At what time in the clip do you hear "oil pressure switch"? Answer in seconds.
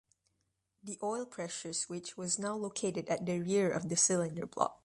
1.03-2.17